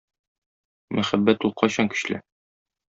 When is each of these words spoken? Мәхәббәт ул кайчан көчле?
Мәхәббәт 0.99 1.47
ул 1.51 1.55
кайчан 1.63 1.95
көчле? 1.95 2.23